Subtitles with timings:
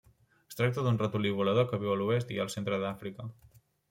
[0.51, 3.27] Es tracta d'un ratolí volador que viu a l'oest i al centre d'Àfrica.